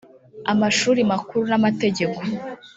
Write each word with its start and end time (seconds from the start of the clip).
amashuri 0.51 0.99
makuru 1.11 1.43
n 1.51 1.53
amategeko 1.59 2.19